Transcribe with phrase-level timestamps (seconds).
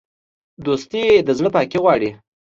[0.65, 2.09] دوستي د زړه پاکي غواړي.